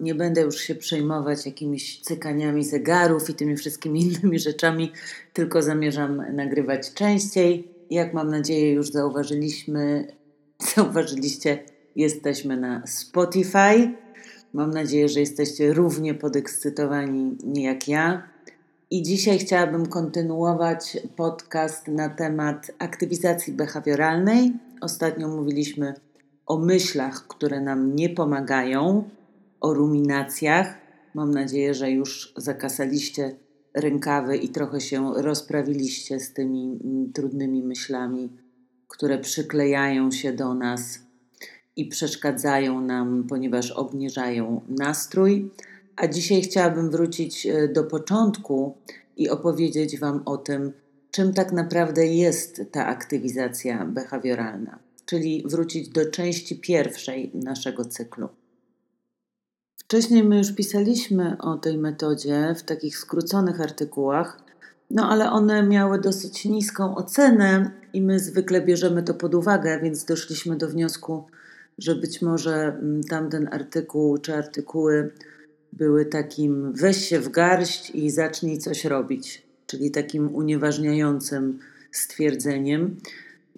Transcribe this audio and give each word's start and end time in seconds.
Nie 0.00 0.14
będę 0.14 0.40
już 0.40 0.56
się 0.56 0.74
przejmować 0.74 1.46
jakimiś 1.46 2.00
cykaniami 2.00 2.64
zegarów 2.64 3.30
i 3.30 3.34
tymi 3.34 3.56
wszystkimi 3.56 4.02
innymi 4.06 4.38
rzeczami, 4.38 4.92
tylko 5.32 5.62
zamierzam 5.62 6.36
nagrywać 6.36 6.94
częściej. 6.94 7.68
Jak 7.90 8.14
mam 8.14 8.30
nadzieję, 8.30 8.72
już 8.72 8.90
zauważyliśmy, 8.90 10.12
zauważyliście, 10.74 11.58
jesteśmy 11.96 12.56
na 12.56 12.82
Spotify. 12.86 13.92
Mam 14.52 14.70
nadzieję, 14.70 15.08
że 15.08 15.20
jesteście 15.20 15.72
równie 15.72 16.14
podekscytowani 16.14 17.36
jak 17.54 17.88
ja. 17.88 18.22
I 18.90 19.02
dzisiaj 19.02 19.38
chciałabym 19.38 19.86
kontynuować 19.86 20.98
podcast 21.16 21.88
na 21.88 22.08
temat 22.08 22.70
aktywizacji 22.78 23.52
behawioralnej. 23.52 24.52
Ostatnio 24.80 25.28
mówiliśmy 25.28 25.94
o 26.46 26.58
myślach, 26.58 27.26
które 27.26 27.60
nam 27.60 27.96
nie 27.96 28.08
pomagają, 28.08 29.04
o 29.60 29.74
ruminacjach. 29.74 30.74
Mam 31.14 31.30
nadzieję, 31.30 31.74
że 31.74 31.90
już 31.90 32.32
zakasaliście 32.36 33.36
rękawy 33.74 34.36
i 34.36 34.48
trochę 34.48 34.80
się 34.80 35.12
rozprawiliście 35.16 36.20
z 36.20 36.32
tymi 36.32 36.80
mm, 36.84 37.12
trudnymi 37.12 37.62
myślami, 37.62 38.30
które 38.88 39.18
przyklejają 39.18 40.10
się 40.10 40.32
do 40.32 40.54
nas 40.54 40.98
i 41.76 41.86
przeszkadzają 41.86 42.80
nam, 42.80 43.24
ponieważ 43.28 43.70
obniżają 43.70 44.60
nastrój. 44.68 45.50
A 45.96 46.06
dzisiaj 46.06 46.42
chciałabym 46.42 46.90
wrócić 46.90 47.46
e, 47.46 47.68
do 47.68 47.84
początku 47.84 48.76
i 49.16 49.28
opowiedzieć 49.28 49.98
Wam 49.98 50.22
o 50.24 50.36
tym, 50.36 50.72
czym 51.10 51.34
tak 51.34 51.52
naprawdę 51.52 52.06
jest 52.06 52.62
ta 52.70 52.86
aktywizacja 52.86 53.84
behawioralna, 53.84 54.78
czyli 55.06 55.44
wrócić 55.46 55.88
do 55.88 56.10
części 56.10 56.56
pierwszej 56.56 57.30
naszego 57.34 57.84
cyklu. 57.84 58.28
Wcześniej 59.90 60.24
my 60.24 60.38
już 60.38 60.52
pisaliśmy 60.52 61.36
o 61.38 61.56
tej 61.56 61.78
metodzie 61.78 62.54
w 62.58 62.62
takich 62.62 62.98
skróconych 62.98 63.60
artykułach, 63.60 64.38
no 64.90 65.10
ale 65.10 65.30
one 65.30 65.62
miały 65.62 66.00
dosyć 66.00 66.44
niską 66.44 66.96
ocenę 66.96 67.70
i 67.92 68.02
my 68.02 68.18
zwykle 68.18 68.60
bierzemy 68.60 69.02
to 69.02 69.14
pod 69.14 69.34
uwagę, 69.34 69.80
więc 69.82 70.04
doszliśmy 70.04 70.56
do 70.56 70.68
wniosku, 70.68 71.24
że 71.78 71.94
być 71.94 72.22
może 72.22 72.54
mm, 72.54 73.04
tamten 73.04 73.48
artykuł 73.52 74.18
czy 74.18 74.34
artykuły 74.34 75.10
były 75.72 76.04
takim 76.04 76.72
weź 76.72 77.08
się 77.08 77.20
w 77.20 77.28
garść 77.28 77.90
i 77.90 78.10
zacznij 78.10 78.58
coś 78.58 78.84
robić, 78.84 79.42
czyli 79.66 79.90
takim 79.90 80.34
unieważniającym 80.34 81.58
stwierdzeniem. 81.92 82.96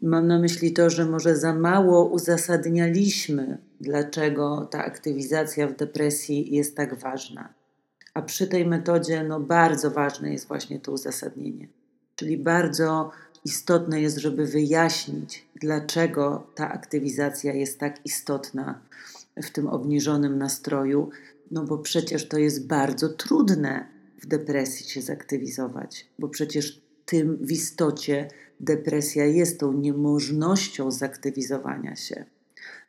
Mam 0.03 0.27
na 0.27 0.39
myśli 0.39 0.73
to, 0.73 0.91
że 0.91 1.07
może 1.07 1.37
za 1.37 1.55
mało 1.55 2.05
uzasadnialiśmy, 2.05 3.59
dlaczego 3.83 4.69
ta 4.71 4.85
aktywizacja 4.85 5.69
w 5.69 5.77
depresji 5.77 6.55
jest 6.55 6.77
tak 6.77 6.99
ważna. 6.99 7.55
A 8.15 8.23
przy 8.23 8.47
tej 8.47 8.67
metodzie 8.67 9.25
no, 9.25 9.41
bardzo 9.41 9.91
ważne 9.91 10.33
jest 10.33 10.49
właśnie 10.49 10.81
to 10.81 10.93
uzasadnienie. 10.93 11.69
Czyli 12.17 12.39
bardzo 12.39 13.11
istotne 13.45 14.01
jest, 14.01 14.19
żeby 14.19 14.47
wyjaśnić, 14.47 15.47
dlaczego 15.61 16.47
ta 16.55 16.73
aktywizacja 16.73 17.55
jest 17.55 17.79
tak 17.79 18.07
istotna 18.07 18.81
w 19.43 19.51
tym 19.51 19.69
obniżonym 19.69 20.39
nastroju, 20.39 21.11
no 21.51 21.65
bo 21.65 21.79
przecież 21.79 22.29
to 22.29 22.39
jest 22.39 22.67
bardzo 22.67 23.09
trudne 23.09 23.87
w 24.19 24.27
depresji 24.27 24.91
się 24.91 25.03
zaktywizować, 25.03 26.07
bo 26.19 26.29
przecież 26.29 26.81
tym 27.07 27.37
w 27.37 27.53
istocie 27.53 28.29
depresja 28.61 29.25
jest 29.25 29.61
tą 29.61 29.73
niemożnością 29.73 30.91
zaktywizowania 30.91 31.97
się. 31.97 32.25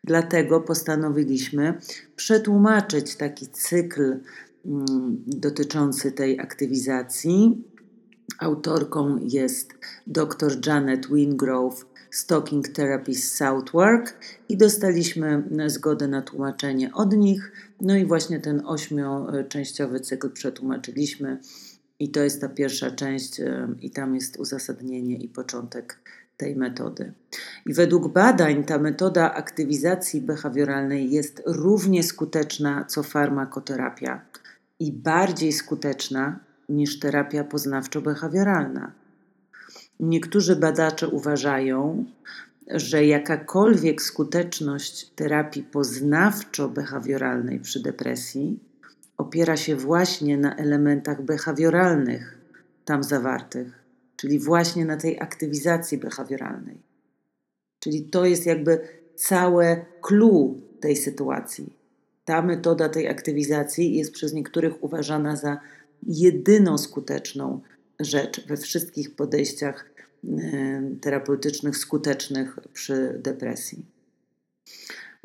Dlatego 0.04 0.62
postanowiliśmy 0.62 1.80
przetłumaczyć 2.16 3.16
taki 3.16 3.48
cykl 3.48 4.20
mm, 4.66 5.24
dotyczący 5.28 6.12
tej 6.12 6.40
aktywizacji. 6.40 7.64
Autorką 8.40 9.18
jest 9.22 9.74
dr 10.08 10.68
Janet 10.68 11.08
Wingrove 11.08 11.86
z 12.12 12.26
Talking 12.26 12.68
Therapies 12.68 13.34
Southwark 13.34 14.14
i 14.50 14.58
dostaliśmy 14.58 15.44
zgodę 15.68 16.08
na 16.08 16.22
tłumaczenie 16.22 16.94
od 16.94 17.14
nich. 17.14 17.52
No 17.82 17.96
i 17.96 18.06
właśnie 18.06 18.40
ten 18.40 18.62
ośmioczęściowy 18.66 20.00
cykl 20.00 20.30
przetłumaczyliśmy 20.30 21.40
i 22.00 22.12
to 22.12 22.24
jest 22.24 22.42
ta 22.42 22.50
pierwsza 22.50 22.92
część 22.92 23.42
i 23.82 23.92
tam 23.92 24.16
jest 24.16 24.40
uzasadnienie 24.40 25.18
i 25.18 25.30
początek 25.30 26.00
tej 26.38 26.56
metody. 26.56 27.14
I 27.66 27.74
według 27.74 28.08
badań 28.08 28.64
ta 28.64 28.78
metoda 28.78 29.34
aktywizacji 29.34 30.22
behawioralnej 30.22 31.12
jest 31.12 31.42
równie 31.46 32.04
skuteczna 32.04 32.86
co 32.86 33.04
farmakoterapia 33.04 34.22
i 34.80 34.92
bardziej 34.92 35.52
skuteczna 35.52 36.40
niż 36.70 37.00
terapia 37.00 37.44
poznawczo-behawioralna. 37.44 38.92
Niektórzy 40.00 40.56
badacze 40.56 41.08
uważają, 41.08 42.06
że 42.68 43.06
jakakolwiek 43.06 44.02
skuteczność 44.02 45.10
terapii 45.16 45.68
poznawczo-behawioralnej 45.74 47.60
przy 47.60 47.84
depresji 47.84 48.60
opiera 49.18 49.58
się 49.58 49.76
właśnie 49.76 50.38
na 50.38 50.56
elementach 50.56 51.22
behawioralnych 51.22 52.38
tam 52.86 53.04
zawartych, 53.04 53.83
czyli 54.24 54.40
właśnie 54.40 54.86
na 54.86 54.98
tej 54.98 55.20
aktywizacji 55.20 55.98
behawioralnej. 55.98 56.82
Czyli 57.80 58.04
to 58.04 58.26
jest 58.26 58.46
jakby 58.46 58.80
całe 59.16 59.86
clue 60.02 60.62
tej 60.80 60.96
sytuacji. 60.96 61.74
Ta 62.26 62.42
metoda 62.42 62.90
tej 62.90 63.08
aktywizacji 63.08 63.96
jest 63.96 64.12
przez 64.12 64.34
niektórych 64.34 64.84
uważana 64.84 65.36
za 65.36 65.60
jedyną 66.04 66.78
skuteczną 66.78 67.62
rzecz 68.00 68.48
we 68.48 68.58
wszystkich 68.58 69.16
podejściach 69.16 69.90
terapeutycznych 71.02 71.78
skutecznych 71.78 72.60
przy 72.74 73.20
depresji. 73.24 73.86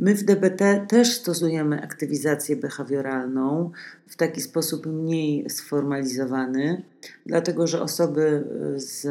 My 0.01 0.15
w 0.15 0.25
DBT 0.25 0.87
też 0.89 1.17
stosujemy 1.17 1.83
aktywizację 1.83 2.57
behawioralną 2.57 3.71
w 4.07 4.17
taki 4.17 4.41
sposób 4.41 4.87
mniej 4.87 5.51
sformalizowany, 5.51 6.83
dlatego 7.27 7.67
że 7.67 7.83
osoby 7.83 8.45
z 8.77 9.07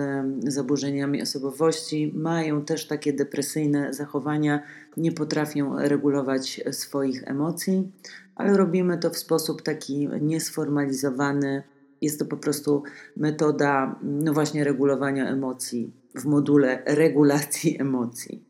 zaburzeniami 0.54 1.22
osobowości 1.22 2.12
mają 2.16 2.66
też 2.66 2.88
takie 2.88 3.14
depresyjne 3.14 3.94
zachowania, 3.94 4.64
nie 4.98 5.12
potrafią 5.12 5.80
regulować 5.80 6.62
swoich 6.72 7.24
emocji, 7.28 7.92
ale 8.36 8.58
robimy 8.58 8.98
to 8.98 9.10
w 9.10 9.18
sposób 9.18 9.62
taki 9.62 10.10
niesformalizowany. 10.22 11.64
Jest 12.02 12.20
to 12.20 12.26
po 12.26 12.38
prostu 12.38 12.84
metoda, 13.18 14.00
no 14.04 14.34
właśnie, 14.34 14.64
regulowania 14.64 15.30
emocji 15.30 15.92
w 16.16 16.26
module 16.26 16.84
regulacji 16.86 17.82
emocji. 17.82 18.47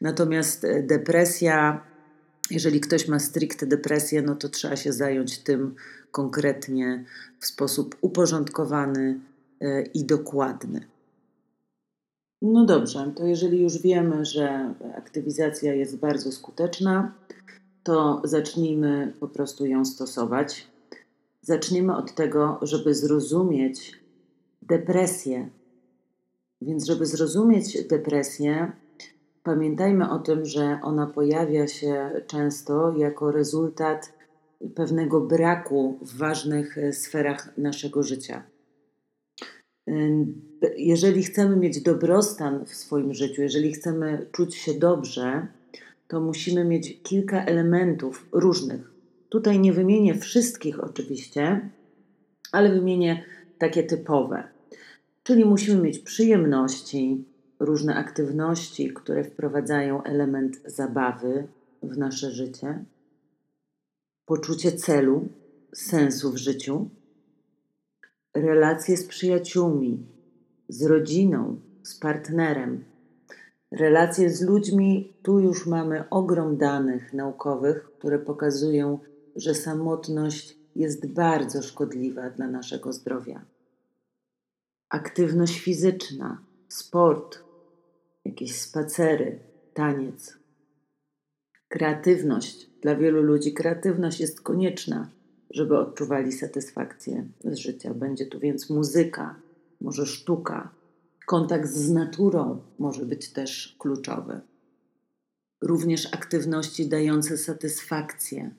Natomiast 0.00 0.64
e, 0.64 0.82
depresja, 0.82 1.84
jeżeli 2.50 2.80
ktoś 2.80 3.08
ma 3.08 3.18
stricte 3.18 3.66
depresję, 3.66 4.22
no 4.22 4.34
to 4.34 4.48
trzeba 4.48 4.76
się 4.76 4.92
zająć 4.92 5.38
tym 5.38 5.74
konkretnie 6.10 7.04
w 7.40 7.46
sposób 7.46 7.96
uporządkowany 8.00 9.20
e, 9.60 9.82
i 9.82 10.04
dokładny. 10.04 10.86
No 12.42 12.64
dobrze, 12.64 13.12
to 13.16 13.24
jeżeli 13.24 13.62
już 13.62 13.82
wiemy, 13.82 14.24
że 14.24 14.74
aktywizacja 14.96 15.74
jest 15.74 15.98
bardzo 15.98 16.32
skuteczna, 16.32 17.14
to 17.82 18.22
zacznijmy 18.24 19.12
po 19.20 19.28
prostu 19.28 19.66
ją 19.66 19.84
stosować. 19.84 20.66
Zaczniemy 21.42 21.96
od 21.96 22.14
tego, 22.14 22.58
żeby 22.62 22.94
zrozumieć 22.94 24.00
depresję. 24.62 25.48
Więc, 26.62 26.84
żeby 26.84 27.06
zrozumieć 27.06 27.88
depresję, 27.88 28.72
pamiętajmy 29.46 30.10
o 30.10 30.18
tym, 30.18 30.44
że 30.44 30.78
ona 30.82 31.06
pojawia 31.06 31.66
się 31.66 32.10
często 32.26 32.94
jako 32.96 33.30
rezultat 33.32 34.12
pewnego 34.74 35.20
braku 35.20 35.98
w 36.02 36.16
ważnych 36.16 36.76
sferach 36.92 37.58
naszego 37.58 38.02
życia. 38.02 38.42
Jeżeli 40.76 41.22
chcemy 41.22 41.56
mieć 41.56 41.82
dobrostan 41.82 42.64
w 42.64 42.74
swoim 42.74 43.14
życiu, 43.14 43.42
jeżeli 43.42 43.72
chcemy 43.72 44.26
czuć 44.32 44.54
się 44.54 44.74
dobrze, 44.74 45.46
to 46.08 46.20
musimy 46.20 46.64
mieć 46.64 47.02
kilka 47.02 47.44
elementów 47.44 48.28
różnych. 48.32 48.92
Tutaj 49.28 49.60
nie 49.60 49.72
wymienię 49.72 50.14
wszystkich 50.14 50.84
oczywiście, 50.84 51.70
ale 52.52 52.70
wymienię 52.70 53.24
takie 53.58 53.82
typowe. 53.82 54.48
Czyli 55.22 55.44
musimy 55.44 55.82
mieć 55.82 55.98
przyjemności, 55.98 57.24
różne 57.60 57.94
aktywności, 57.94 58.94
które 58.94 59.24
wprowadzają 59.24 60.02
element 60.02 60.60
zabawy 60.64 61.48
w 61.82 61.98
nasze 61.98 62.30
życie, 62.30 62.84
poczucie 64.26 64.72
celu, 64.72 65.28
sensu 65.74 66.32
w 66.32 66.36
życiu, 66.36 66.90
relacje 68.34 68.96
z 68.96 69.06
przyjaciółmi, 69.06 70.06
z 70.68 70.82
rodziną, 70.82 71.60
z 71.82 71.98
partnerem, 71.98 72.84
relacje 73.70 74.30
z 74.30 74.42
ludźmi. 74.42 75.16
Tu 75.22 75.40
już 75.40 75.66
mamy 75.66 76.08
ogrom 76.08 76.56
danych 76.56 77.12
naukowych, 77.12 77.90
które 77.98 78.18
pokazują, 78.18 78.98
że 79.36 79.54
samotność 79.54 80.58
jest 80.76 81.06
bardzo 81.06 81.62
szkodliwa 81.62 82.30
dla 82.30 82.46
naszego 82.46 82.92
zdrowia. 82.92 83.44
Aktywność 84.88 85.60
fizyczna, 85.60 86.40
sport, 86.68 87.45
jakieś 88.26 88.60
spacery, 88.60 89.38
taniec. 89.74 90.38
Kreatywność. 91.68 92.70
Dla 92.82 92.96
wielu 92.96 93.22
ludzi 93.22 93.54
kreatywność 93.54 94.20
jest 94.20 94.40
konieczna, 94.40 95.10
żeby 95.50 95.78
odczuwali 95.78 96.32
satysfakcję 96.32 97.28
z 97.44 97.56
życia. 97.56 97.94
Będzie 97.94 98.26
tu 98.26 98.40
więc 98.40 98.70
muzyka, 98.70 99.40
może 99.80 100.06
sztuka, 100.06 100.70
kontakt 101.26 101.68
z 101.68 101.90
naturą 101.90 102.62
może 102.78 103.06
być 103.06 103.32
też 103.32 103.76
kluczowy. 103.78 104.40
Również 105.62 106.14
aktywności 106.14 106.88
dające 106.88 107.38
satysfakcję, 107.38 108.54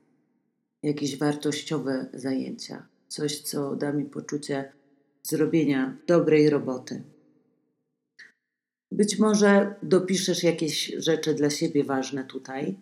jakieś 0.84 1.18
wartościowe 1.18 2.10
zajęcia, 2.14 2.88
coś, 3.08 3.42
co 3.42 3.76
da 3.76 3.92
mi 3.92 4.06
poczucie 4.06 4.72
zrobienia 5.24 5.98
dobrej 6.08 6.50
roboty. 6.50 7.04
Być 8.92 9.20
może 9.20 9.76
dopiszesz 9.84 10.44
jakieś 10.44 10.94
rzeczy 10.98 11.34
dla 11.34 11.50
siebie 11.50 11.84
ważne 11.84 12.24
tutaj. 12.24 12.76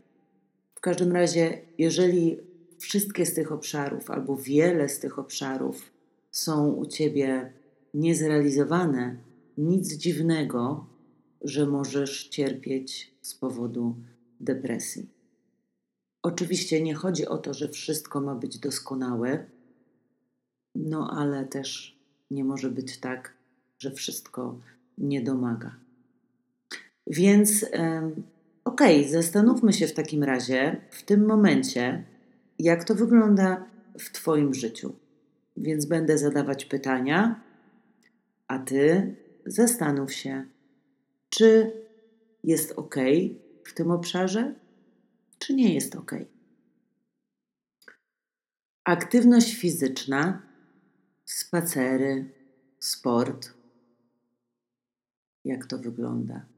W 0.76 0.80
każdym 0.80 1.12
razie, 1.12 1.62
jeżeli 1.78 2.38
wszystkie 2.80 3.26
z 3.26 3.34
tych 3.34 3.52
obszarów 3.52 4.12
albo 4.12 4.38
wiele 4.38 4.90
z 4.90 5.00
tych 5.00 5.20
obszarów 5.20 5.92
są 6.32 6.68
u 6.68 6.86
ciebie 6.86 7.54
niezrealizowane, 7.94 9.16
nic 9.58 9.94
dziwnego, 9.94 10.86
że 11.42 11.66
możesz 11.66 12.28
cierpieć 12.28 13.16
z 13.22 13.36
powodu 13.36 13.96
depresji. 14.40 15.10
Oczywiście 16.24 16.82
nie 16.82 16.96
chodzi 16.96 17.28
o 17.28 17.38
to, 17.38 17.54
że 17.54 17.70
wszystko 17.70 18.22
ma 18.22 18.36
być 18.36 18.60
doskonałe, 18.60 19.46
no 20.76 21.12
ale 21.12 21.46
też 21.46 22.00
nie 22.32 22.44
może 22.44 22.72
być 22.72 22.98
tak, 22.98 23.34
że 23.80 23.92
wszystko 23.92 24.60
nie 24.98 25.22
domaga. 25.22 25.85
Więc 27.08 27.66
okej, 28.64 29.00
okay, 29.00 29.10
zastanówmy 29.10 29.74
się 29.74 29.88
w 29.88 29.94
takim 29.94 30.24
razie 30.24 30.82
w 30.92 31.04
tym 31.04 31.26
momencie, 31.26 32.06
jak 32.60 32.84
to 32.84 32.96
wygląda 32.96 33.66
w 34.00 34.12
Twoim 34.12 34.54
życiu. 34.54 34.96
Więc 35.58 35.86
będę 35.86 36.18
zadawać 36.18 36.66
pytania, 36.66 37.44
a 38.48 38.60
Ty 38.60 39.16
zastanów 39.46 40.14
się, 40.14 40.46
czy 41.30 41.72
jest 42.44 42.72
ok 42.72 42.96
w 43.64 43.74
tym 43.74 43.92
obszarze, 43.92 44.56
czy 45.40 45.54
nie 45.54 45.74
jest 45.74 45.96
ok. 45.96 46.12
Aktywność 48.84 49.56
fizyczna, 49.56 50.42
spacery, 51.26 52.32
sport. 52.80 53.54
Jak 55.46 55.66
to 55.66 55.78
wygląda? 55.78 56.55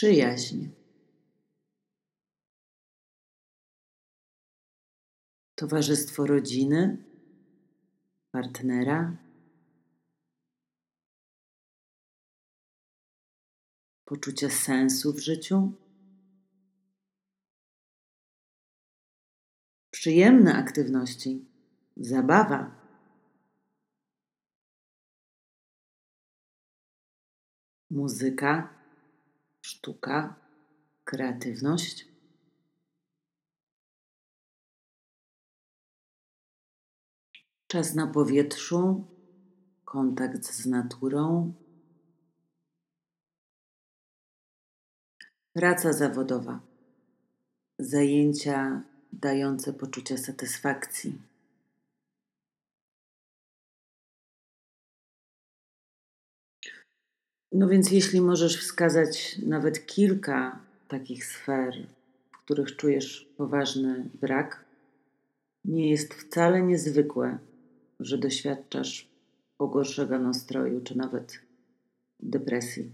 Przyjaźń. 0.00 0.68
Towarzystwo 5.54 6.26
rodziny, 6.26 7.04
partnera, 8.32 9.16
poczucie 14.04 14.50
sensu 14.50 15.12
w 15.12 15.18
życiu, 15.18 15.72
przyjemne 19.90 20.54
aktywności, 20.54 21.44
zabawa. 21.96 22.80
Muzyka, 27.90 28.79
sztuka, 29.80 30.34
kreatywność. 31.04 32.08
Czas 37.66 37.94
na 37.94 38.06
powietrzu, 38.06 39.04
kontakt 39.84 40.44
z 40.44 40.66
naturą. 40.66 41.52
Praca 45.52 45.92
zawodowa, 45.92 46.60
zajęcia 47.78 48.82
dające 49.12 49.72
poczucie 49.72 50.18
satysfakcji. 50.18 51.29
No 57.52 57.68
więc, 57.68 57.90
jeśli 57.90 58.20
możesz 58.20 58.56
wskazać 58.60 59.38
nawet 59.46 59.86
kilka 59.86 60.60
takich 60.88 61.24
sfer, 61.24 61.86
w 62.32 62.44
których 62.44 62.76
czujesz 62.76 63.28
poważny 63.36 64.10
brak, 64.20 64.64
nie 65.64 65.90
jest 65.90 66.14
wcale 66.14 66.62
niezwykłe, 66.62 67.38
że 68.00 68.18
doświadczasz 68.18 69.08
pogorszego 69.56 70.18
nastroju 70.18 70.80
czy 70.80 70.98
nawet 70.98 71.40
depresji. 72.20 72.90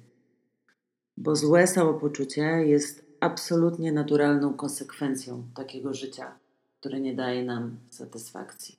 Bo 1.16 1.36
złe 1.36 1.66
samopoczucie 1.66 2.42
jest 2.42 3.06
absolutnie 3.20 3.92
naturalną 3.92 4.54
konsekwencją 4.54 5.48
takiego 5.54 5.94
życia, 5.94 6.38
które 6.80 7.00
nie 7.00 7.14
daje 7.14 7.44
nam 7.44 7.76
satysfakcji. 7.90 8.76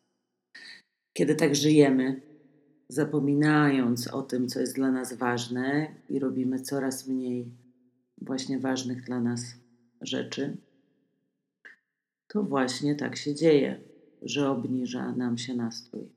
Kiedy 1.13 1.35
tak 1.35 1.55
żyjemy, 1.55 2.21
zapominając 2.89 4.07
o 4.07 4.21
tym, 4.21 4.47
co 4.47 4.59
jest 4.59 4.75
dla 4.75 4.91
nas 4.91 5.13
ważne 5.13 5.87
i 6.09 6.19
robimy 6.19 6.59
coraz 6.59 7.07
mniej 7.07 7.51
właśnie 8.21 8.59
ważnych 8.59 9.03
dla 9.03 9.19
nas 9.19 9.41
rzeczy, 10.01 10.57
to 12.27 12.43
właśnie 12.43 12.95
tak 12.95 13.17
się 13.17 13.35
dzieje, 13.35 13.81
że 14.21 14.49
obniża 14.49 15.11
nam 15.11 15.37
się 15.37 15.55
nastrój. 15.55 16.09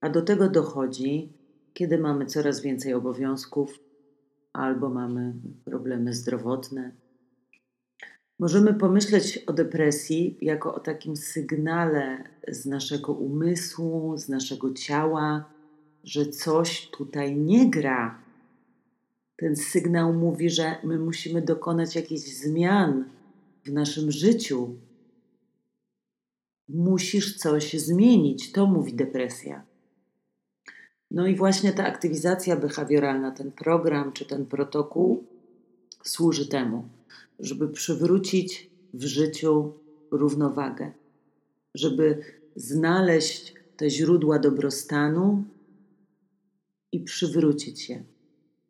A 0.00 0.08
do 0.08 0.22
tego 0.22 0.48
dochodzi, 0.48 1.32
kiedy 1.72 1.98
mamy 1.98 2.26
coraz 2.26 2.60
więcej 2.60 2.94
obowiązków 2.94 3.80
albo 4.52 4.88
mamy 4.88 5.34
problemy 5.64 6.14
zdrowotne. 6.14 6.92
Możemy 8.38 8.74
pomyśleć 8.74 9.38
o 9.38 9.52
depresji 9.52 10.38
jako 10.40 10.74
o 10.74 10.80
takim 10.80 11.16
sygnale 11.16 12.24
z 12.48 12.66
naszego 12.66 13.12
umysłu, 13.12 14.16
z 14.16 14.28
naszego 14.28 14.74
ciała, 14.74 15.57
że 16.04 16.26
coś 16.26 16.90
tutaj 16.90 17.36
nie 17.36 17.70
gra. 17.70 18.22
Ten 19.36 19.56
sygnał 19.56 20.12
mówi, 20.12 20.50
że 20.50 20.76
my 20.84 20.98
musimy 20.98 21.42
dokonać 21.42 21.96
jakichś 21.96 22.22
zmian 22.22 23.04
w 23.64 23.72
naszym 23.72 24.10
życiu. 24.10 24.76
Musisz 26.68 27.36
coś 27.36 27.72
zmienić, 27.72 28.52
to 28.52 28.66
mówi 28.66 28.94
depresja. 28.94 29.66
No 31.10 31.26
i 31.26 31.36
właśnie 31.36 31.72
ta 31.72 31.86
aktywizacja 31.86 32.56
behawioralna, 32.56 33.30
ten 33.30 33.52
program 33.52 34.12
czy 34.12 34.24
ten 34.24 34.46
protokół 34.46 35.24
służy 36.02 36.48
temu, 36.48 36.88
żeby 37.38 37.68
przywrócić 37.68 38.70
w 38.94 39.04
życiu 39.04 39.72
równowagę, 40.10 40.92
żeby 41.74 42.22
znaleźć 42.56 43.54
te 43.76 43.90
źródła 43.90 44.38
dobrostanu 44.38 45.44
i 46.92 47.00
przywrócić 47.00 47.88
je. 47.88 48.04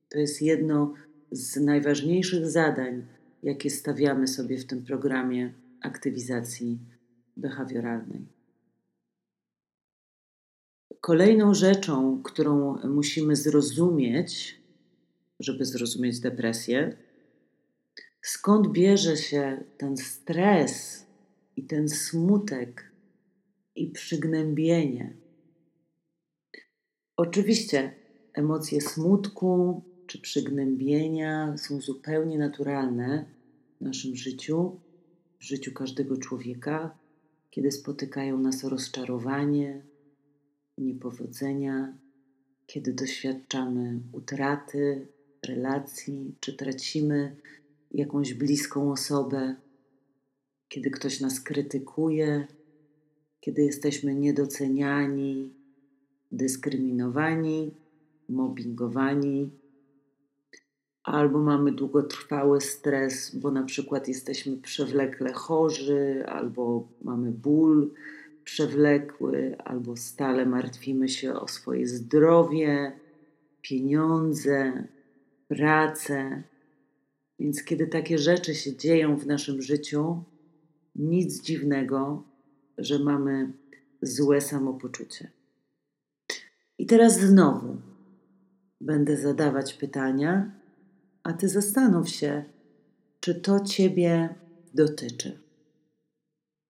To 0.09 0.19
jest 0.19 0.43
jedno 0.43 0.95
z 1.31 1.57
najważniejszych 1.57 2.47
zadań, 2.47 3.07
jakie 3.43 3.71
stawiamy 3.71 4.29
sobie 4.29 4.59
w 4.59 4.67
tym 4.67 4.85
programie 4.85 5.55
aktywizacji 5.81 6.79
behawioralnej. 7.37 8.27
Kolejną 11.01 11.55
rzeczą, 11.55 12.23
którą 12.23 12.77
musimy 12.89 13.37
zrozumieć, 13.37 14.61
żeby 15.41 15.65
zrozumieć 15.65 16.21
depresję, 16.21 16.97
skąd 18.23 18.69
bierze 18.73 19.17
się 19.17 19.65
ten 19.77 19.97
stres 19.97 21.07
i 21.57 21.67
ten 21.67 21.89
smutek 21.89 22.93
i 23.75 23.91
przygnębienie. 23.91 25.17
Oczywiście 27.17 27.98
emocje 28.39 28.81
smutku 28.81 29.83
czy 30.07 30.21
przygnębienia 30.21 31.57
są 31.57 31.81
zupełnie 31.81 32.39
naturalne 32.39 33.25
w 33.81 33.85
naszym 33.85 34.17
życiu, 34.17 34.81
w 35.39 35.45
życiu 35.45 35.73
każdego 35.73 36.17
człowieka, 36.17 36.99
kiedy 37.51 37.73
spotykają 37.73 38.41
nas 38.41 38.65
rozczarowanie, 38.65 39.83
niepowodzenia, 40.79 41.99
kiedy 42.67 42.93
doświadczamy 42.93 44.01
utraty 44.13 45.07
relacji, 45.47 46.35
czy 46.41 46.57
tracimy 46.57 47.37
jakąś 47.91 48.35
bliską 48.35 48.93
osobę, 48.93 49.57
kiedy 50.69 50.91
ktoś 50.91 51.21
nas 51.21 51.41
krytykuje, 51.41 52.47
kiedy 53.41 53.63
jesteśmy 53.63 54.15
niedoceniani, 54.15 55.55
dyskryminowani, 56.33 57.75
mobbingowani, 58.29 59.51
albo 61.03 61.39
mamy 61.39 61.73
długotrwały 61.73 62.61
stres, 62.61 63.37
bo 63.37 63.51
na 63.51 63.63
przykład 63.63 64.09
jesteśmy 64.09 64.57
przewlekle 64.57 65.33
chorzy, 65.33 66.25
albo 66.27 66.89
mamy 67.03 67.31
ból 67.31 67.95
przewlekły, 68.45 69.57
albo 69.65 69.97
stale 69.97 70.47
martwimy 70.47 71.09
się 71.09 71.35
o 71.35 71.49
swoje 71.49 71.87
zdrowie, 71.87 72.93
pieniądze, 73.63 74.85
pracę. 75.49 76.43
Więc 77.39 77.65
kiedy 77.65 77.87
takie 77.87 78.19
rzeczy 78.19 78.55
się 78.55 78.77
dzieją 78.77 79.17
w 79.17 79.27
naszym 79.27 79.63
życiu, 79.63 80.25
nic 80.95 81.43
dziwnego, 81.43 82.23
że 82.79 82.99
mamy 82.99 83.53
złe 84.03 84.41
samopoczucie. 84.41 85.31
I 86.79 86.87
teraz 86.87 87.21
znowu 87.21 87.77
będę 88.81 89.17
zadawać 89.17 89.75
pytania, 89.75 90.61
a 91.23 91.33
ty 91.33 91.49
zastanów 91.49 92.09
się, 92.09 92.45
czy 93.21 93.41
to 93.41 93.61
ciebie 93.61 94.35
dotyczy. 94.75 95.39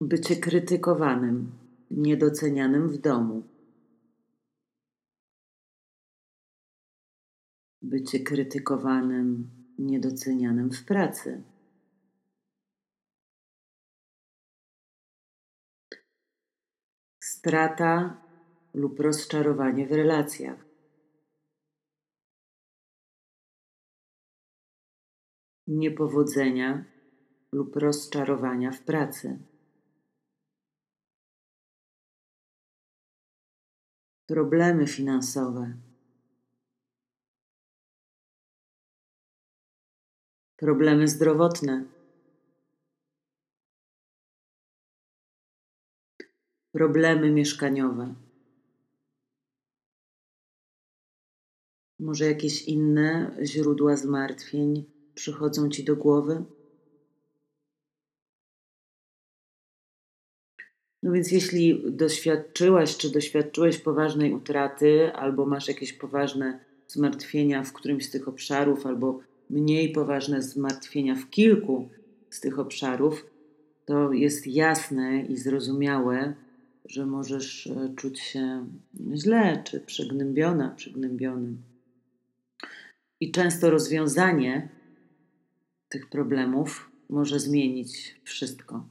Bycie 0.01 0.35
krytykowanym, 0.35 1.51
niedocenianym 1.91 2.89
w 2.89 2.97
domu. 2.97 3.43
Bycie 7.81 8.19
krytykowanym, 8.19 9.49
niedocenianym 9.79 10.71
w 10.71 10.85
pracy. 10.85 11.43
Strata 17.23 18.21
lub 18.73 18.99
rozczarowanie 18.99 19.87
w 19.87 19.91
relacjach. 19.91 20.68
Niepowodzenia 25.69 26.85
lub 27.51 27.75
rozczarowania 27.75 28.71
w 28.71 28.81
pracy. 28.81 29.39
Problemy 34.27 34.87
finansowe. 34.87 35.77
Problemy 40.55 41.07
zdrowotne. 41.07 41.85
Problemy 46.71 47.31
mieszkaniowe. 47.31 48.15
Może 51.99 52.25
jakieś 52.25 52.67
inne 52.67 53.37
źródła 53.43 53.95
zmartwień 53.95 54.98
przychodzą 55.19 55.69
ci 55.69 55.83
do 55.83 55.95
głowy? 55.95 56.43
No 61.03 61.11
więc 61.11 61.31
jeśli 61.31 61.91
doświadczyłaś 61.91 62.97
czy 62.97 63.11
doświadczyłeś 63.11 63.77
poważnej 63.77 64.33
utraty, 64.33 65.13
albo 65.13 65.45
masz 65.45 65.67
jakieś 65.67 65.93
poważne 65.93 66.59
zmartwienia 66.87 67.63
w 67.63 67.73
którymś 67.73 68.05
z 68.05 68.11
tych 68.11 68.27
obszarów, 68.27 68.85
albo 68.85 69.19
mniej 69.49 69.91
poważne 69.91 70.41
zmartwienia 70.41 71.15
w 71.15 71.29
kilku 71.29 71.89
z 72.29 72.39
tych 72.39 72.59
obszarów, 72.59 73.25
to 73.85 74.13
jest 74.13 74.47
jasne 74.47 75.21
i 75.21 75.37
zrozumiałe, 75.37 76.33
że 76.85 77.05
możesz 77.05 77.67
e, 77.67 77.93
czuć 77.95 78.19
się 78.19 78.67
źle 79.13 79.63
czy 79.65 79.79
przygnębiona, 79.79 80.69
przygnębiony. 80.69 81.53
I 83.19 83.31
często 83.31 83.69
rozwiązanie 83.69 84.78
tych 85.89 86.09
problemów 86.09 86.91
może 87.09 87.39
zmienić 87.39 88.21
wszystko. 88.23 88.85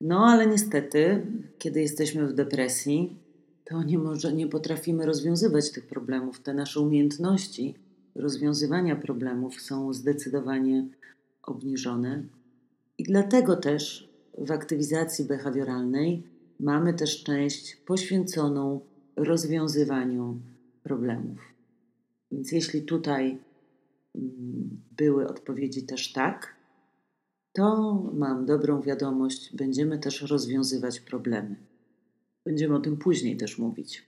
No 0.00 0.26
ale 0.26 0.46
niestety, 0.46 1.26
kiedy 1.58 1.80
jesteśmy 1.80 2.26
w 2.26 2.32
depresji, 2.32 3.16
to 3.64 3.82
nie, 3.82 3.98
może, 3.98 4.32
nie 4.32 4.46
potrafimy 4.46 5.06
rozwiązywać 5.06 5.72
tych 5.72 5.86
problemów. 5.86 6.40
Te 6.40 6.54
nasze 6.54 6.80
umiejętności 6.80 7.74
rozwiązywania 8.14 8.96
problemów 8.96 9.60
są 9.60 9.92
zdecydowanie 9.92 10.86
obniżone. 11.42 12.22
I 12.98 13.04
dlatego 13.04 13.56
też 13.56 14.08
w 14.38 14.50
aktywizacji 14.50 15.24
behawioralnej 15.24 16.22
mamy 16.60 16.94
też 16.94 17.22
część 17.22 17.76
poświęconą 17.76 18.80
rozwiązywaniu 19.16 20.38
problemów. 20.82 21.38
Więc 22.32 22.52
jeśli 22.52 22.82
tutaj 22.82 23.38
były 24.96 25.28
odpowiedzi 25.28 25.86
też 25.86 26.12
tak, 26.12 26.56
to 27.52 27.92
mam 28.14 28.46
dobrą 28.46 28.82
wiadomość, 28.82 29.56
będziemy 29.56 29.98
też 29.98 30.22
rozwiązywać 30.22 31.00
problemy. 31.00 31.56
Będziemy 32.44 32.76
o 32.76 32.80
tym 32.80 32.96
później 32.96 33.36
też 33.36 33.58
mówić. 33.58 34.04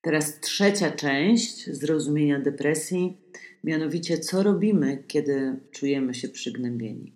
Teraz 0.00 0.40
trzecia 0.40 0.90
część 0.90 1.70
zrozumienia 1.70 2.40
depresji, 2.40 3.16
mianowicie 3.64 4.18
co 4.18 4.42
robimy, 4.42 5.04
kiedy 5.06 5.60
czujemy 5.70 6.14
się 6.14 6.28
przygnębieni. 6.28 7.12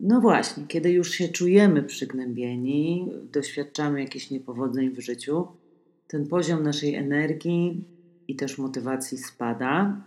No 0.00 0.20
właśnie, 0.20 0.66
kiedy 0.66 0.90
już 0.90 1.10
się 1.10 1.28
czujemy 1.28 1.82
przygnębieni, 1.82 3.12
doświadczamy 3.32 4.00
jakichś 4.00 4.30
niepowodzeń 4.30 4.90
w 4.90 5.00
życiu, 5.00 5.46
ten 6.06 6.26
poziom 6.26 6.62
naszej 6.62 6.94
energii 6.94 7.84
i 8.30 8.36
też 8.36 8.58
motywacji 8.58 9.18
spada. 9.18 10.00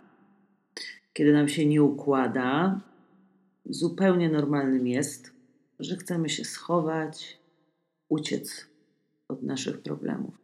Kiedy 1.13 1.33
nam 1.33 1.49
się 1.49 1.65
nie 1.65 1.83
układa, 1.83 2.81
zupełnie 3.65 4.29
normalnym 4.29 4.87
jest, 4.87 5.33
że 5.79 5.95
chcemy 5.95 6.29
się 6.29 6.45
schować, 6.45 7.39
uciec 8.09 8.67
od 9.27 9.43
naszych 9.43 9.81
problemów. 9.81 10.37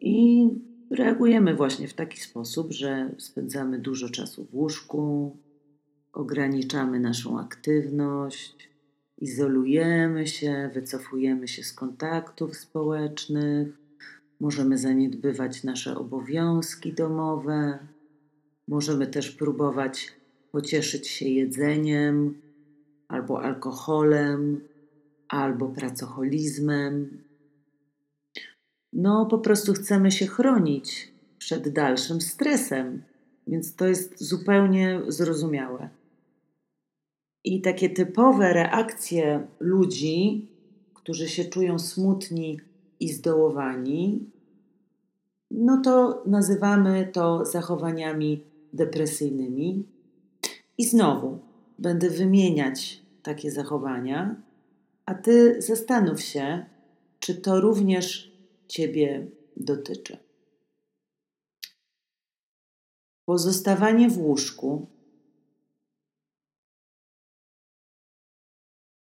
I 0.00 0.48
reagujemy 0.90 1.54
właśnie 1.54 1.88
w 1.88 1.94
taki 1.94 2.20
sposób, 2.20 2.72
że 2.72 3.10
spędzamy 3.18 3.78
dużo 3.78 4.08
czasu 4.08 4.44
w 4.44 4.54
łóżku, 4.54 5.36
ograniczamy 6.12 7.00
naszą 7.00 7.40
aktywność, 7.40 8.68
izolujemy 9.18 10.26
się, 10.26 10.70
wycofujemy 10.74 11.48
się 11.48 11.62
z 11.62 11.72
kontaktów 11.72 12.56
społecznych, 12.56 13.85
możemy 14.40 14.78
zaniedbywać 14.78 15.64
nasze 15.64 15.96
obowiązki 15.96 16.92
domowe, 16.92 17.78
możemy 18.68 19.06
też 19.06 19.30
próbować 19.30 20.12
pocieszyć 20.52 21.08
się 21.08 21.28
jedzeniem, 21.28 22.40
albo 23.08 23.42
alkoholem, 23.42 24.60
albo 25.28 25.68
pracoholizmem. 25.68 27.22
No, 28.92 29.26
po 29.26 29.38
prostu 29.38 29.72
chcemy 29.72 30.10
się 30.10 30.26
chronić 30.26 31.12
przed 31.38 31.68
dalszym 31.68 32.20
stresem, 32.20 33.02
więc 33.46 33.74
to 33.74 33.86
jest 33.86 34.24
zupełnie 34.24 35.00
zrozumiałe. 35.08 35.88
I 37.44 37.60
takie 37.60 37.90
typowe 37.90 38.52
reakcje 38.52 39.46
ludzi, 39.60 40.48
którzy 40.94 41.28
się 41.28 41.44
czują 41.44 41.78
smutni 41.78 42.60
i 43.00 43.08
zdołowani, 43.08 44.30
no 45.50 45.80
to 45.84 46.22
nazywamy 46.26 47.10
to 47.12 47.44
zachowaniami 47.44 48.44
depresyjnymi. 48.72 49.88
I 50.78 50.84
znowu 50.84 51.38
będę 51.78 52.10
wymieniać 52.10 53.02
takie 53.22 53.50
zachowania, 53.50 54.42
a 55.06 55.14
ty 55.14 55.62
zastanów 55.62 56.20
się, 56.20 56.66
czy 57.18 57.34
to 57.34 57.60
również 57.60 58.36
Ciebie 58.68 59.30
dotyczy. 59.56 60.18
Pozostawanie 63.24 64.10
w 64.10 64.18
łóżku, 64.18 64.86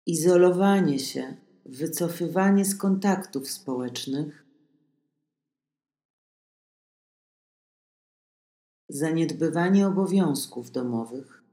izolowanie 0.05 0.99
się, 0.99 1.35
wycofywanie 1.65 2.65
z 2.65 2.75
kontaktów 2.75 3.49
społecznych, 3.51 4.45
zaniedbywanie 8.89 9.87
obowiązków 9.87 10.71
domowych, 10.71 11.43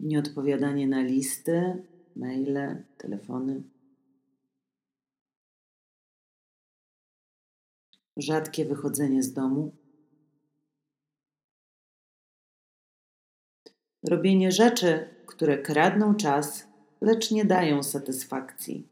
nieodpowiadanie 0.00 0.88
na 0.88 1.02
listy, 1.02 1.86
maile, 2.16 2.84
telefony. 2.98 3.62
rzadkie 8.16 8.64
wychodzenie 8.64 9.22
z 9.22 9.32
domu, 9.32 9.76
robienie 14.08 14.52
rzeczy, 14.52 15.19
które 15.30 15.58
kradną 15.58 16.14
czas, 16.14 16.66
lecz 17.00 17.30
nie 17.30 17.44
dają 17.44 17.82
satysfakcji. 17.82 18.88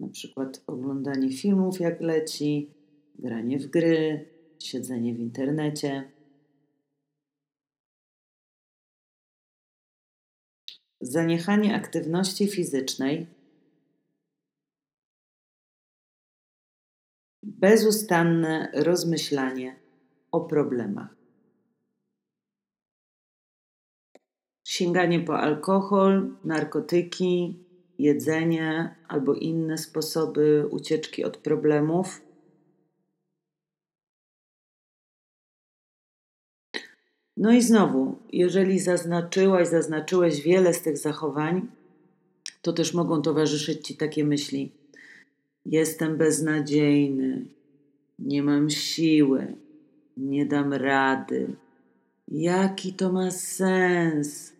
Na 0.00 0.08
przykład 0.08 0.62
oglądanie 0.66 1.32
filmów 1.32 1.80
jak 1.80 2.00
leci, 2.00 2.70
granie 3.18 3.58
w 3.58 3.66
gry, 3.66 4.28
siedzenie 4.58 5.14
w 5.14 5.18
internecie. 5.18 6.10
Zaniechanie 11.00 11.74
aktywności 11.74 12.48
fizycznej 12.48 13.26
bezustanne 17.42 18.70
rozmyślanie 18.74 19.76
o 20.32 20.40
problemach. 20.40 21.25
Sięganie 24.76 25.20
po 25.20 25.38
alkohol, 25.38 26.30
narkotyki, 26.44 27.58
jedzenie 27.98 28.94
albo 29.08 29.34
inne 29.34 29.78
sposoby 29.78 30.66
ucieczki 30.70 31.24
od 31.24 31.36
problemów. 31.36 32.20
No 37.36 37.52
i 37.52 37.62
znowu, 37.62 38.18
jeżeli 38.32 38.78
zaznaczyłaś, 38.78 39.68
zaznaczyłeś 39.68 40.42
wiele 40.42 40.74
z 40.74 40.82
tych 40.82 40.98
zachowań, 40.98 41.66
to 42.62 42.72
też 42.72 42.94
mogą 42.94 43.22
towarzyszyć 43.22 43.86
Ci 43.86 43.96
takie 43.96 44.24
myśli. 44.24 44.72
Jestem 45.66 46.16
beznadziejny, 46.16 47.46
nie 48.18 48.42
mam 48.42 48.70
siły, 48.70 49.54
nie 50.16 50.46
dam 50.46 50.72
rady. 50.72 51.56
Jaki 52.28 52.92
to 52.92 53.12
ma 53.12 53.30
sens? 53.30 54.55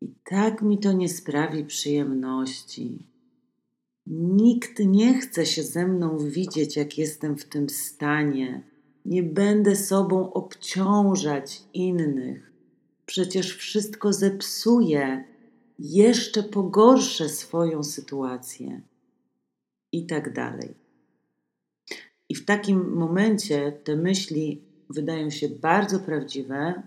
I 0.00 0.14
tak 0.24 0.62
mi 0.62 0.78
to 0.78 0.92
nie 0.92 1.08
sprawi 1.08 1.64
przyjemności. 1.64 3.06
Nikt 4.06 4.78
nie 4.78 5.20
chce 5.20 5.46
się 5.46 5.62
ze 5.62 5.86
mną 5.86 6.18
widzieć, 6.18 6.76
jak 6.76 6.98
jestem 6.98 7.36
w 7.36 7.44
tym 7.44 7.68
stanie. 7.68 8.62
Nie 9.04 9.22
będę 9.22 9.76
sobą 9.76 10.32
obciążać 10.32 11.62
innych. 11.74 12.52
Przecież 13.06 13.56
wszystko 13.56 14.12
zepsuje, 14.12 15.24
jeszcze 15.78 16.42
pogorszę 16.42 17.28
swoją 17.28 17.84
sytuację. 17.84 18.80
I 19.92 20.06
tak 20.06 20.32
dalej. 20.32 20.74
I 22.28 22.34
w 22.34 22.44
takim 22.44 22.92
momencie 22.92 23.72
te 23.84 23.96
myśli 23.96 24.62
wydają 24.90 25.30
się 25.30 25.48
bardzo 25.48 26.00
prawdziwe 26.00 26.82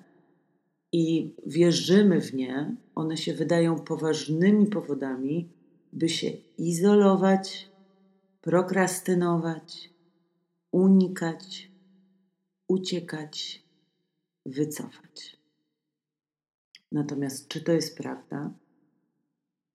i 0.94 1.36
wierzymy 1.46 2.22
w 2.22 2.34
nie, 2.34 2.76
one 2.96 3.18
się 3.18 3.34
wydają 3.34 3.80
poważnymi 3.80 4.66
powodami, 4.66 5.50
by 5.94 6.10
się 6.10 6.32
izolować, 6.58 7.70
prokrastynować, 8.42 9.90
unikać, 10.72 11.72
uciekać, 12.68 13.64
wycofać. 14.46 15.38
Natomiast 16.92 17.48
czy 17.48 17.62
to 17.62 17.72
jest 17.72 17.98
prawda? 17.98 18.54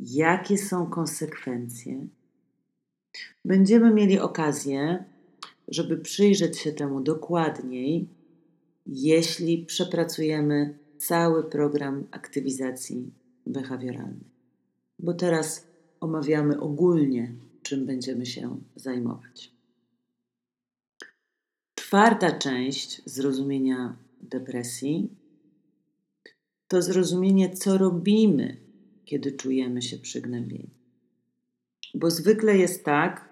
Jakie 0.00 0.58
są 0.58 0.86
konsekwencje? 0.86 2.06
Będziemy 3.44 3.94
mieli 3.94 4.18
okazję, 4.18 5.04
żeby 5.68 5.96
przyjrzeć 5.96 6.58
się 6.58 6.72
temu 6.72 7.00
dokładniej, 7.00 8.08
jeśli 8.86 9.66
przepracujemy 9.66 10.78
cały 10.98 11.44
program 11.44 12.06
aktywizacji 12.10 13.12
behawioralnej. 13.46 14.30
Bo 14.98 15.14
teraz 15.14 15.66
omawiamy 16.00 16.60
ogólnie, 16.60 17.34
czym 17.62 17.86
będziemy 17.86 18.26
się 18.26 18.60
zajmować. 18.76 19.52
Czwarta 21.74 22.38
część 22.38 23.02
zrozumienia 23.04 23.96
depresji 24.20 25.08
to 26.68 26.82
zrozumienie, 26.82 27.50
co 27.50 27.78
robimy, 27.78 28.56
kiedy 29.04 29.32
czujemy 29.32 29.82
się 29.82 29.98
przygnębieni. 29.98 30.70
Bo 31.94 32.10
zwykle 32.10 32.56
jest 32.56 32.84
tak, 32.84 33.28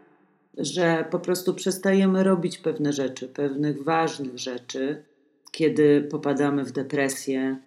że 0.58 1.04
po 1.10 1.18
prostu 1.18 1.54
przestajemy 1.54 2.24
robić 2.24 2.58
pewne 2.58 2.92
rzeczy, 2.92 3.28
pewnych 3.28 3.84
ważnych 3.84 4.38
rzeczy, 4.38 5.04
kiedy 5.50 6.08
popadamy 6.10 6.64
w 6.64 6.72
depresję. 6.72 7.58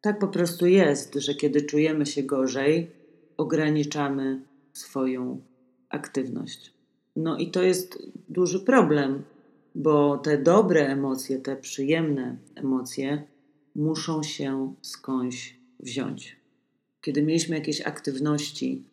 Tak 0.00 0.18
po 0.18 0.28
prostu 0.28 0.66
jest, 0.66 1.14
że 1.14 1.34
kiedy 1.34 1.62
czujemy 1.62 2.06
się 2.06 2.22
gorzej, 2.22 2.90
ograniczamy 3.36 4.42
swoją 4.72 5.40
aktywność. 5.88 6.74
No 7.16 7.38
i 7.38 7.50
to 7.50 7.62
jest 7.62 8.12
duży 8.28 8.60
problem, 8.60 9.22
bo 9.74 10.18
te 10.18 10.38
dobre 10.38 10.86
emocje, 10.86 11.38
te 11.38 11.56
przyjemne 11.56 12.36
emocje 12.54 13.22
muszą 13.74 14.22
się 14.22 14.74
skądś 14.82 15.56
wziąć. 15.80 16.36
Kiedy 17.00 17.22
mieliśmy 17.22 17.56
jakieś 17.56 17.80
aktywności, 17.80 18.84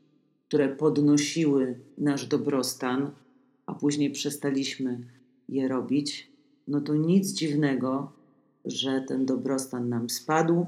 które 0.47 0.69
podnosiły 0.69 1.79
nasz 1.97 2.25
dobrostan, 2.25 3.11
a 3.65 3.73
później 3.73 4.11
przestaliśmy 4.11 4.99
je 5.49 5.67
robić, 5.67 6.32
no 6.67 6.81
to 6.81 6.95
nic 6.95 7.33
dziwnego, 7.33 8.11
że 8.65 9.01
ten 9.07 9.25
dobrostan 9.25 9.89
nam 9.89 10.09
spadł, 10.09 10.65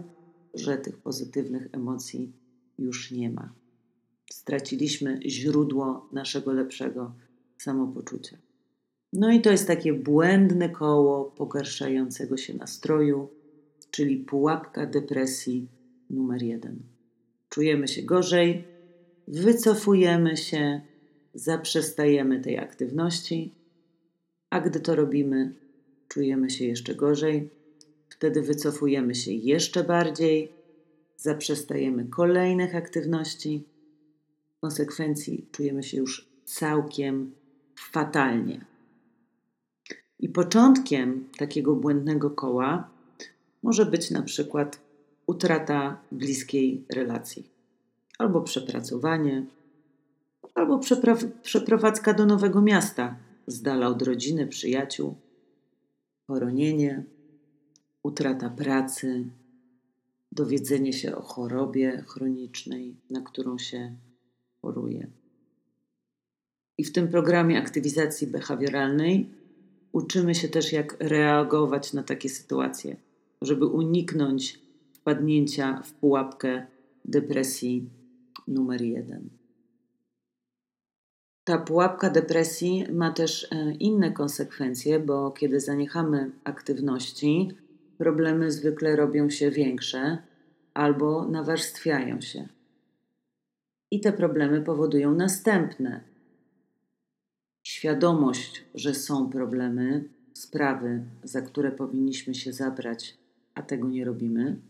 że 0.54 0.78
tych 0.78 0.98
pozytywnych 0.98 1.68
emocji 1.72 2.32
już 2.80 3.12
nie 3.12 3.30
ma. 3.30 3.54
Straciliśmy 4.32 5.20
źródło 5.26 6.10
naszego 6.12 6.54
lepszego 6.54 7.14
samopoczucia. 7.58 8.38
No 9.14 9.32
i 9.32 9.42
to 9.42 9.52
jest 9.52 9.68
takie 9.68 9.94
błędne 9.94 10.70
koło 10.70 11.26
pogarszającego 11.26 12.38
się 12.38 12.54
nastroju, 12.54 13.30
czyli 13.92 14.18
pułapka 14.18 14.86
depresji 14.86 15.68
numer 16.10 16.44
jeden. 16.44 16.80
Czujemy 17.50 17.88
się 17.88 18.04
gorzej, 18.04 18.64
wycofujemy 19.28 20.38
się, 20.38 20.82
zaprzestajemy 21.34 22.40
tej 22.40 22.58
aktywności, 22.58 23.54
a 24.50 24.62
gdy 24.62 24.80
to 24.80 24.96
robimy, 24.96 25.54
czujemy 26.08 26.50
się 26.50 26.66
jeszcze 26.66 26.96
gorzej, 26.96 27.50
wtedy 28.10 28.42
wycofujemy 28.42 29.16
się 29.16 29.32
jeszcze 29.32 29.84
bardziej, 29.84 30.52
zaprzestajemy 31.18 32.06
kolejnych 32.06 32.76
aktywności. 32.76 33.64
W 34.58 34.60
konsekwencji 34.62 35.48
czujemy 35.52 35.84
się 35.84 35.98
już 35.98 36.30
całkiem 36.46 37.32
fatalnie. 37.92 38.66
I 40.20 40.30
początkiem 40.30 41.30
takiego 41.38 41.76
błędnego 41.76 42.30
koła 42.30 42.90
może 43.64 43.86
być 43.86 44.12
na 44.12 44.22
przykład 44.22 44.82
utrata 45.28 46.02
bliskiej 46.12 46.86
relacji, 46.90 47.50
albo 48.18 48.42
przepracowanie, 48.42 49.46
albo 50.56 50.80
przeprowadzka 51.42 52.14
do 52.14 52.26
nowego 52.26 52.62
miasta, 52.62 53.16
z 53.48 53.62
dala 53.62 53.88
od 53.88 54.02
rodziny, 54.02 54.48
przyjaciół, 54.48 55.16
poronienie, 56.26 57.04
utrata 58.04 58.50
pracy, 58.50 59.30
dowiedzenie 60.32 60.94
się 60.94 61.16
o 61.16 61.22
chorobie 61.22 62.04
chronicznej, 62.08 62.96
na 63.10 63.22
którą 63.22 63.58
się 63.58 63.96
choruje. 64.62 65.08
I 66.78 66.84
w 66.84 66.92
tym 66.92 67.08
programie 67.08 67.60
aktywizacji 67.60 68.28
behawioralnej 68.28 69.30
uczymy 69.92 70.36
się 70.36 70.48
też, 70.48 70.72
jak 70.72 70.98
reagować 71.00 71.94
na 71.94 72.04
takie 72.04 72.30
sytuacje, 72.30 72.96
żeby 73.42 73.66
uniknąć 73.66 74.60
wpadnięcia 74.94 75.82
w 75.82 75.94
pułapkę 75.94 76.68
depresji 77.06 77.90
numer 78.48 78.82
jeden. 78.82 79.30
Ta 81.46 81.58
pułapka 81.58 82.10
depresji 82.10 82.86
ma 82.94 83.12
też 83.12 83.48
e, 83.52 83.72
inne 83.72 84.12
konsekwencje, 84.12 85.00
bo 85.00 85.32
kiedy 85.32 85.60
zaniechamy 85.60 86.32
aktywności, 86.44 87.52
problemy 87.98 88.52
zwykle 88.52 88.96
robią 88.96 89.30
się 89.30 89.52
większe 89.52 90.18
albo 90.74 91.26
nawarstwiają 91.28 92.22
się. 92.22 92.48
I 93.92 94.00
te 94.02 94.14
problemy 94.14 94.62
powodują 94.62 95.16
następne. 95.16 96.04
Świadomość, 97.64 98.66
że 98.76 98.94
są 98.94 99.30
problemy, 99.30 100.10
sprawy, 100.34 101.04
za 101.24 101.42
które 101.42 101.72
powinniśmy 101.72 102.36
się 102.36 102.54
zabrać, 102.54 103.18
a 103.54 103.62
tego 103.62 103.88
nie 103.88 104.06
robimy, 104.06 104.62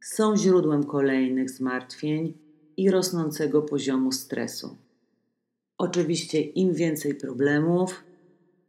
są 0.00 0.36
źródłem 0.36 0.84
kolejnych 0.84 1.50
zmartwień 1.50 2.34
i 2.76 2.90
rosnącego 2.90 3.62
poziomu 3.62 4.12
stresu. 4.12 4.87
Oczywiście, 5.78 6.40
im 6.40 6.74
więcej 6.74 7.14
problemów, 7.14 8.04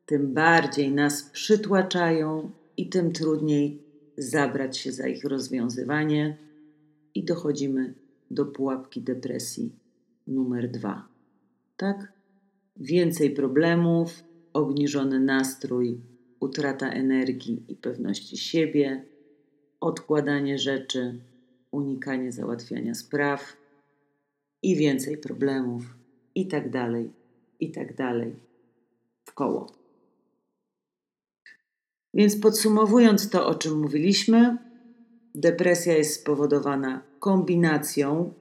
tym 0.05 0.33
bardziej 0.33 0.91
nas 0.91 1.23
przytłaczają 1.23 2.51
i 2.77 2.89
tym 2.89 3.11
trudniej 3.11 3.83
zabrać 4.17 4.77
się 4.77 4.91
za 4.91 5.07
ich 5.07 5.23
rozwiązywanie 5.23 6.37
i 7.15 7.23
dochodzimy 7.23 7.93
do 8.31 8.45
pułapki 8.45 9.01
depresji 9.01 9.71
numer 10.27 10.71
dwa. 10.71 11.07
Tak? 11.77 12.13
Więcej 12.77 13.31
problemów, 13.31 14.23
obniżony 14.53 15.19
nastrój, 15.19 16.01
utrata 16.39 16.89
energii 16.89 17.63
i 17.67 17.75
pewności 17.75 18.37
siebie, 18.37 19.03
odkładanie 19.79 20.57
rzeczy, 20.57 21.19
unikanie 21.71 22.31
załatwiania 22.31 22.95
spraw 22.95 23.57
i 24.63 24.75
więcej 24.75 25.17
problemów, 25.17 25.98
i 26.35 26.47
tak 26.47 26.69
dalej, 26.69 27.13
i 27.59 27.71
tak 27.71 27.95
dalej, 27.95 28.35
w 29.25 29.33
koło. 29.33 29.79
Więc 32.13 32.39
podsumowując 32.39 33.29
to, 33.29 33.47
o 33.47 33.55
czym 33.55 33.79
mówiliśmy, 33.81 34.57
depresja 35.35 35.97
jest 35.97 36.21
spowodowana 36.21 37.03
kombinacją 37.19 38.33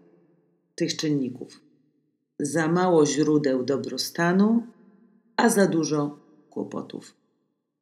tych 0.75 0.97
czynników. 0.97 1.61
Za 2.39 2.69
mało 2.69 3.07
źródeł 3.07 3.65
dobrostanu, 3.65 4.63
a 5.37 5.49
za 5.49 5.67
dużo 5.67 6.19
kłopotów. 6.51 7.15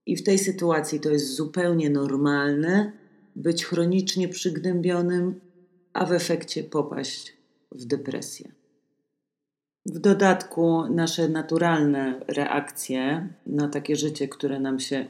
I 0.07 0.17
w 0.17 0.23
tej 0.23 0.39
sytuacji 0.39 1.01
to 1.01 1.11
jest 1.11 1.35
zupełnie 1.35 1.91
normalne 1.91 2.93
być 3.37 3.65
chronicznie 3.65 4.29
przygnębionym, 4.29 5.41
a 5.93 6.07
w 6.07 6.13
efekcie 6.13 6.65
popaść 6.65 7.37
w 7.73 7.85
depresję. 7.85 8.56
W 9.87 9.99
dodatku 9.99 10.85
nasze 10.91 11.29
naturalne 11.29 12.21
reakcje 12.29 13.29
na 13.47 13.69
takie 13.69 13.97
życie, 13.97 14.29
które 14.29 14.61
nam 14.61 14.81
się 14.81 15.07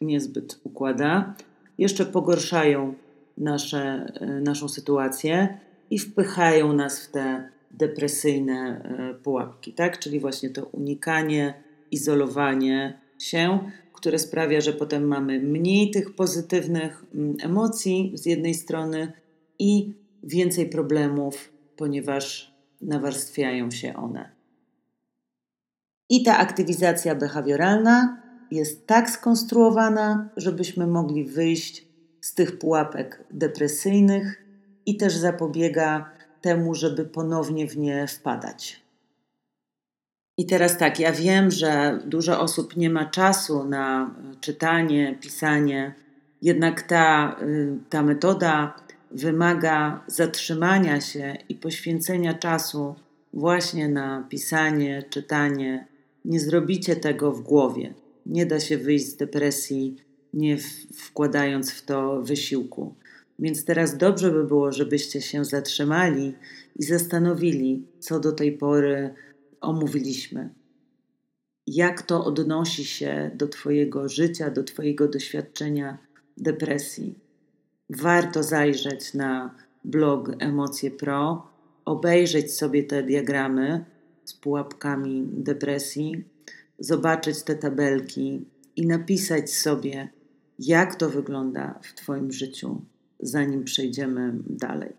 niezbyt 0.00 0.60
układa, 0.64 1.34
jeszcze 1.78 2.06
pogorszają 2.06 2.94
nasze, 3.38 4.12
e, 4.20 4.26
naszą 4.26 4.68
sytuację 4.68 5.58
i 5.90 5.98
wpychają 5.98 6.72
nas 6.72 7.06
w 7.06 7.10
te 7.10 7.48
depresyjne 7.70 8.80
e, 8.84 9.14
pułapki, 9.14 9.72
tak? 9.72 9.98
Czyli 9.98 10.20
właśnie 10.20 10.50
to 10.50 10.64
unikanie, 10.64 11.54
izolowanie 11.90 12.98
się, 13.18 13.58
które 13.92 14.18
sprawia, 14.18 14.60
że 14.60 14.72
potem 14.72 15.04
mamy 15.06 15.40
mniej 15.40 15.90
tych 15.90 16.14
pozytywnych 16.14 17.04
mm, 17.14 17.36
emocji 17.42 18.12
z 18.14 18.26
jednej 18.26 18.54
strony 18.54 19.12
i 19.58 19.92
więcej 20.22 20.68
problemów, 20.68 21.52
ponieważ 21.76 22.53
nawarstwiają 22.80 23.70
się 23.70 23.96
one. 23.96 24.30
I 26.08 26.22
ta 26.22 26.38
aktywizacja 26.38 27.14
behawioralna 27.14 28.22
jest 28.50 28.86
tak 28.86 29.10
skonstruowana, 29.10 30.28
żebyśmy 30.36 30.86
mogli 30.86 31.24
wyjść 31.24 31.86
z 32.20 32.34
tych 32.34 32.58
pułapek 32.58 33.24
depresyjnych 33.30 34.44
i 34.86 34.96
też 34.96 35.16
zapobiega 35.16 36.10
temu, 36.40 36.74
żeby 36.74 37.04
ponownie 37.04 37.68
w 37.68 37.76
nie 37.76 38.06
wpadać. 38.06 38.84
I 40.36 40.46
teraz 40.46 40.78
tak, 40.78 41.00
ja 41.00 41.12
wiem, 41.12 41.50
że 41.50 41.98
dużo 42.06 42.40
osób 42.40 42.76
nie 42.76 42.90
ma 42.90 43.04
czasu 43.04 43.64
na 43.64 44.14
czytanie, 44.40 45.18
pisanie, 45.20 45.94
jednak 46.42 46.82
ta, 46.82 47.36
y, 47.42 47.78
ta 47.90 48.02
metoda 48.02 48.74
wymaga 49.14 50.04
zatrzymania 50.06 51.00
się 51.00 51.36
i 51.48 51.54
poświęcenia 51.54 52.34
czasu 52.34 52.94
właśnie 53.32 53.88
na 53.88 54.26
pisanie, 54.28 55.04
czytanie. 55.10 55.86
Nie 56.24 56.40
zrobicie 56.40 56.96
tego 56.96 57.32
w 57.32 57.40
głowie. 57.40 57.94
Nie 58.26 58.46
da 58.46 58.60
się 58.60 58.78
wyjść 58.78 59.06
z 59.06 59.16
depresji, 59.16 59.96
nie 60.34 60.58
wkładając 60.94 61.70
w 61.70 61.84
to 61.84 62.22
wysiłku. 62.22 62.94
Więc 63.38 63.64
teraz 63.64 63.96
dobrze 63.96 64.30
by 64.30 64.44
było, 64.44 64.72
żebyście 64.72 65.20
się 65.20 65.44
zatrzymali 65.44 66.34
i 66.76 66.82
zastanowili, 66.82 67.86
co 67.98 68.20
do 68.20 68.32
tej 68.32 68.52
pory 68.52 69.14
omówiliśmy. 69.60 70.50
Jak 71.66 72.02
to 72.02 72.24
odnosi 72.24 72.84
się 72.84 73.30
do 73.34 73.48
Twojego 73.48 74.08
życia, 74.08 74.50
do 74.50 74.64
Twojego 74.64 75.08
doświadczenia 75.08 75.98
depresji. 76.36 77.23
Warto 78.02 78.42
zajrzeć 78.42 79.14
na 79.14 79.54
blog 79.84 80.30
Emocje 80.38 80.90
Pro, 80.90 81.46
obejrzeć 81.84 82.54
sobie 82.54 82.84
te 82.84 83.02
diagramy 83.02 83.84
z 84.24 84.34
pułapkami 84.34 85.26
depresji, 85.32 86.24
zobaczyć 86.78 87.42
te 87.42 87.54
tabelki 87.56 88.44
i 88.76 88.86
napisać 88.86 89.50
sobie, 89.50 90.08
jak 90.58 90.94
to 90.94 91.10
wygląda 91.10 91.80
w 91.82 91.94
Twoim 91.94 92.32
życiu, 92.32 92.82
zanim 93.20 93.64
przejdziemy 93.64 94.32
dalej. 94.46 94.92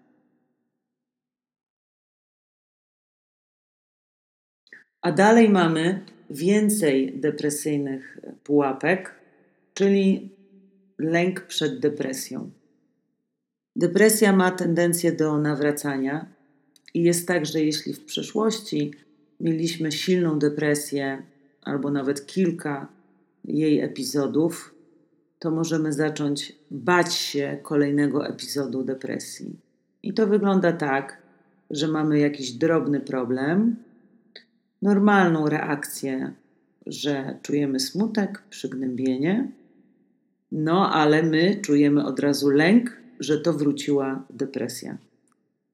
A 5.01 5.11
dalej 5.11 5.49
mamy 5.49 6.05
więcej 6.29 7.19
depresyjnych 7.19 8.19
pułapek, 8.43 9.15
czyli 9.73 10.29
lęk 10.97 11.41
przed 11.41 11.79
depresją. 11.79 12.51
Depresja 13.75 14.35
ma 14.35 14.51
tendencję 14.51 15.11
do 15.11 15.37
nawracania 15.37 16.25
i 16.93 17.03
jest 17.03 17.27
tak, 17.27 17.45
że 17.45 17.61
jeśli 17.61 17.93
w 17.93 18.05
przeszłości 18.05 18.93
mieliśmy 19.39 19.91
silną 19.91 20.39
depresję 20.39 21.23
albo 21.61 21.91
nawet 21.91 22.25
kilka 22.25 22.87
jej 23.45 23.79
epizodów, 23.79 24.75
to 25.39 25.51
możemy 25.51 25.93
zacząć 25.93 26.55
bać 26.71 27.13
się 27.13 27.57
kolejnego 27.63 28.27
epizodu 28.27 28.83
depresji. 28.83 29.59
I 30.03 30.13
to 30.13 30.27
wygląda 30.27 30.73
tak, 30.73 31.21
że 31.69 31.87
mamy 31.87 32.19
jakiś 32.19 32.51
drobny 32.51 32.99
problem, 32.99 33.75
normalną 34.81 35.49
reakcję, 35.49 36.33
że 36.85 37.39
czujemy 37.41 37.79
smutek, 37.79 38.43
przygnębienie, 38.49 39.51
no 40.51 40.93
ale 40.93 41.23
my 41.23 41.55
czujemy 41.61 42.05
od 42.05 42.19
razu 42.19 42.49
lęk, 42.49 43.04
że 43.19 43.39
to 43.39 43.53
wróciła 43.53 44.25
depresja. 44.29 44.97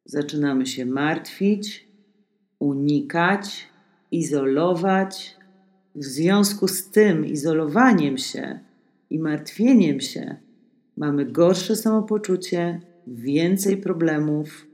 Zaczynamy 0.06 0.66
się 0.68 0.86
martwić, 0.86 1.88
unikać, 2.60 3.68
izolować. 4.12 5.38
W 5.96 6.04
związku 6.06 6.68
z 6.68 6.90
tym 6.90 7.26
izolowaniem 7.26 8.18
się 8.18 8.60
i 9.10 9.20
martwieniem 9.20 10.02
się 10.02 10.36
mamy 10.98 11.26
gorsze 11.26 11.76
samopoczucie, 11.76 12.82
więcej 13.08 13.78
problemów, 13.78 14.68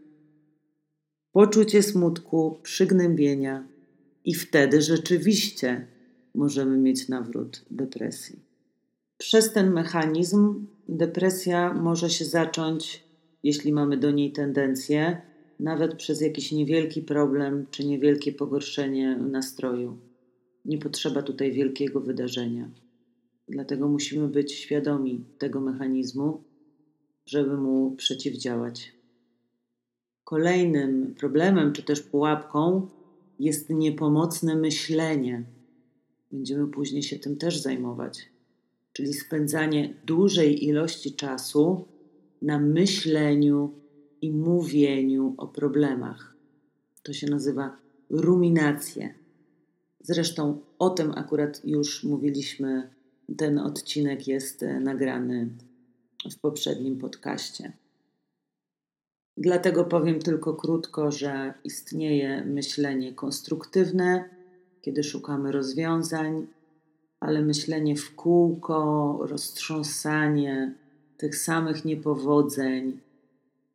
poczucie 1.31 1.83
smutku, 1.83 2.59
przygnębienia 2.63 3.67
i 4.25 4.35
wtedy 4.35 4.81
rzeczywiście 4.81 5.87
możemy 6.35 6.77
mieć 6.77 7.09
nawrót 7.09 7.65
depresji. 7.71 8.39
Przez 9.17 9.53
ten 9.53 9.73
mechanizm 9.73 10.65
depresja 10.89 11.73
może 11.73 12.09
się 12.09 12.25
zacząć, 12.25 13.03
jeśli 13.43 13.73
mamy 13.73 13.97
do 13.97 14.11
niej 14.11 14.31
tendencję, 14.31 15.21
nawet 15.59 15.95
przez 15.95 16.21
jakiś 16.21 16.51
niewielki 16.51 17.01
problem 17.01 17.65
czy 17.71 17.85
niewielkie 17.85 18.31
pogorszenie 18.31 19.17
nastroju. 19.17 19.97
Nie 20.65 20.77
potrzeba 20.77 21.21
tutaj 21.21 21.51
wielkiego 21.51 22.01
wydarzenia. 22.01 22.69
Dlatego 23.49 23.87
musimy 23.87 24.27
być 24.27 24.51
świadomi 24.51 25.25
tego 25.37 25.61
mechanizmu, 25.61 26.43
żeby 27.25 27.57
mu 27.57 27.95
przeciwdziałać. 27.95 28.91
Kolejnym 30.23 31.15
problemem, 31.15 31.73
czy 31.73 31.83
też 31.83 32.01
pułapką, 32.01 32.87
jest 33.39 33.69
niepomocne 33.69 34.55
myślenie. 34.55 35.43
Będziemy 36.31 36.67
później 36.67 37.03
się 37.03 37.19
tym 37.19 37.37
też 37.37 37.61
zajmować. 37.61 38.29
Czyli 38.97 39.13
spędzanie 39.13 39.93
dużej 40.05 40.65
ilości 40.65 41.15
czasu 41.15 41.85
na 42.41 42.59
myśleniu 42.59 43.73
i 44.21 44.31
mówieniu 44.31 45.35
o 45.37 45.47
problemach. 45.47 46.35
To 47.03 47.13
się 47.13 47.27
nazywa 47.27 47.77
ruminacje. 48.09 49.13
Zresztą 50.01 50.59
o 50.79 50.89
tym 50.89 51.11
akurat 51.15 51.61
już 51.65 52.03
mówiliśmy. 52.03 52.89
Ten 53.37 53.59
odcinek 53.59 54.27
jest 54.27 54.63
e, 54.63 54.79
nagrany 54.79 55.49
w 56.31 56.39
poprzednim 56.39 56.97
podcaście. 56.97 57.73
Dlatego 59.37 59.85
powiem 59.85 60.19
tylko 60.19 60.53
krótko, 60.53 61.11
że 61.11 61.53
istnieje 61.63 62.45
myślenie 62.45 63.13
konstruktywne, 63.13 64.29
kiedy 64.81 65.03
szukamy 65.03 65.51
rozwiązań, 65.51 66.47
ale 67.19 67.41
myślenie 67.41 67.95
w 67.95 68.15
kółko, 68.15 69.19
roztrząsanie 69.21 70.75
tych 71.17 71.35
samych 71.35 71.85
niepowodzeń, 71.85 72.99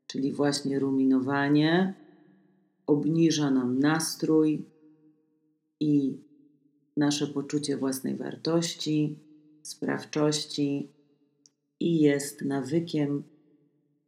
czyli 0.07 0.33
właśnie 0.33 0.79
ruminowanie, 0.79 1.95
obniża 2.87 3.51
nam 3.51 3.79
nastrój 3.79 4.65
i 5.81 6.19
nasze 6.97 7.27
poczucie 7.27 7.77
własnej 7.77 8.17
wartości, 8.17 9.19
sprawczości 9.63 10.89
i 11.81 12.01
jest 12.01 12.43
nawykiem, 12.43 13.23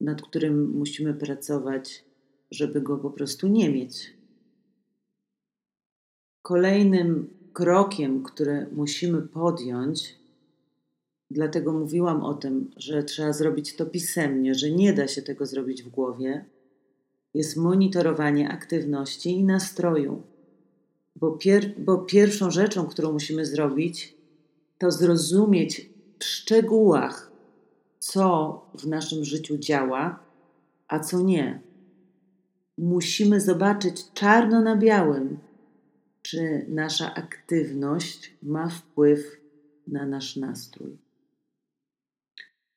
nad 0.01 0.23
którym 0.23 0.70
musimy 0.70 1.14
pracować, 1.14 2.05
żeby 2.51 2.81
go 2.81 2.99
po 2.99 3.11
prostu 3.11 3.49
nie 3.49 3.70
mieć. 3.70 4.16
Kolejnym 6.42 7.34
krokiem, 7.55 8.23
który 8.23 8.67
musimy 8.73 9.23
podjąć, 9.23 10.19
dlatego 11.31 11.73
mówiłam 11.73 12.23
o 12.23 12.35
tym, 12.35 12.71
że 12.77 13.03
trzeba 13.03 13.33
zrobić 13.33 13.77
to 13.77 13.87
pisemnie, 13.87 14.55
że 14.55 14.71
nie 14.71 14.93
da 14.93 15.09
się 15.09 15.23
tego 15.23 15.47
zrobić 15.47 15.83
w 15.83 15.88
głowie, 15.88 16.45
jest 17.35 17.57
monitorowanie 17.57 18.49
aktywności 18.49 19.31
i 19.31 19.45
nastroju. 19.45 20.23
Bo, 21.17 21.33
pier 21.33 21.75
bo 21.79 21.99
pierwszą 21.99 22.51
rzeczą, 22.51 22.87
którą 22.87 23.12
musimy 23.12 23.47
zrobić, 23.47 24.17
to 24.79 24.90
zrozumieć 24.90 25.90
w 26.19 26.25
szczegółach, 26.25 27.33
co 27.99 28.61
w 28.79 28.87
naszym 28.87 29.25
życiu 29.25 29.59
działa, 29.59 30.19
a 30.88 31.01
co 31.01 31.21
nie. 31.21 31.61
Musimy 32.79 33.40
zobaczyć 33.40 34.12
czarno 34.12 34.61
na 34.61 34.77
białym, 34.77 35.38
czy 36.24 36.66
nasza 36.68 37.14
aktywność 37.14 38.37
ma 38.42 38.68
wpływ 38.68 39.40
na 39.87 40.06
nasz 40.06 40.37
nastrój. 40.37 40.98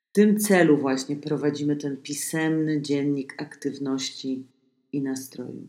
W 0.09 0.11
tym 0.11 0.39
celu 0.39 0.77
właśnie 0.77 1.15
prowadzimy 1.15 1.75
ten 1.75 1.97
pisemny 1.97 2.81
dziennik 2.81 3.41
aktywności 3.41 4.47
i 4.91 5.01
nastroju. 5.01 5.67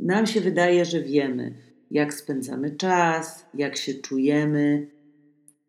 Nam 0.00 0.26
się 0.26 0.40
wydaje, 0.40 0.84
że 0.84 1.00
wiemy, 1.02 1.54
jak 1.90 2.14
spędzamy 2.14 2.70
czas, 2.70 3.46
jak 3.54 3.76
się 3.76 3.94
czujemy, 3.94 4.90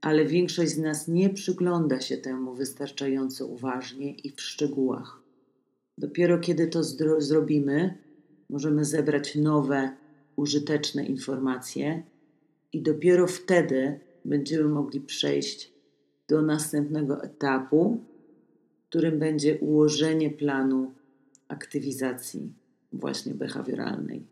ale 0.02 0.26
większość 0.26 0.72
z 0.72 0.78
nas 0.78 1.08
nie 1.08 1.30
przygląda 1.30 2.02
się 2.02 2.18
temu 2.18 2.54
wystarczająco 2.54 3.48
uważnie 3.48 4.14
i 4.14 4.32
w 4.32 4.42
szczegółach. 4.42 5.22
Dopiero 5.98 6.40
kiedy 6.40 6.68
to 6.68 6.84
zrobimy, 7.20 7.98
możemy 8.50 8.86
zebrać 8.86 9.36
nowe, 9.36 10.07
użyteczne 10.38 11.06
informacje 11.06 12.04
i 12.74 12.82
dopiero 12.82 13.28
wtedy 13.28 14.00
będziemy 14.26 14.64
mogli 14.64 15.02
przejść 15.02 15.74
do 16.28 16.42
następnego 16.42 17.24
etapu, 17.24 18.04
którym 18.90 19.20
będzie 19.20 19.58
ułożenie 19.60 20.30
planu 20.30 20.92
aktywizacji 21.48 22.54
właśnie 22.94 23.34
behawioralnej. 23.34 24.24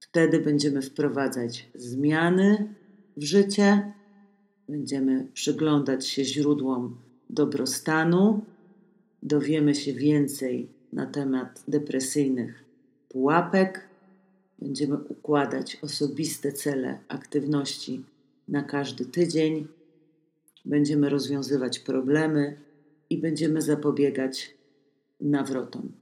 Wtedy 0.00 0.40
będziemy 0.40 0.82
wprowadzać 0.82 1.68
zmiany 1.74 2.74
w 3.16 3.22
życie, 3.22 3.92
będziemy 4.68 5.26
przyglądać 5.34 6.06
się 6.06 6.24
źródłom 6.24 6.96
dobrostanu, 7.30 8.44
dowiemy 9.22 9.74
się 9.74 9.92
więcej 9.92 10.68
na 10.92 11.06
temat 11.06 11.64
depresyjnych 11.68 12.64
pułapek, 13.08 13.89
będziemy 14.60 14.96
układać 14.96 15.78
osobiste 15.82 16.52
cele 16.52 16.98
aktywności 17.08 18.04
na 18.48 18.62
każdy 18.62 19.04
tydzień, 19.04 19.68
będziemy 20.64 21.08
rozwiązywać 21.08 21.78
problemy 21.78 22.56
i 23.10 23.18
będziemy 23.18 23.62
zapobiegać 23.62 24.54
nawrotom. 25.20 25.92